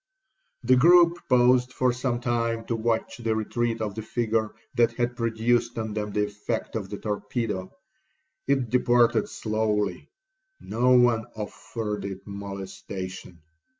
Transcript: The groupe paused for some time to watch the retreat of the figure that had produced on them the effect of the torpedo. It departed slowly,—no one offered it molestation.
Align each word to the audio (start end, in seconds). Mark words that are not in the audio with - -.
The 0.63 0.73
groupe 0.75 1.17
paused 1.29 1.73
for 1.73 1.93
some 1.93 2.21
time 2.21 2.65
to 2.65 2.75
watch 2.75 3.17
the 3.17 3.35
retreat 3.35 3.81
of 3.81 3.93
the 3.93 4.01
figure 4.01 4.55
that 4.73 4.93
had 4.93 5.15
produced 5.15 5.77
on 5.77 5.93
them 5.93 6.11
the 6.11 6.25
effect 6.25 6.75
of 6.75 6.89
the 6.89 6.97
torpedo. 6.97 7.71
It 8.47 8.71
departed 8.71 9.29
slowly,—no 9.29 10.89
one 10.91 11.25
offered 11.35 12.05
it 12.05 12.25
molestation. 12.25 13.43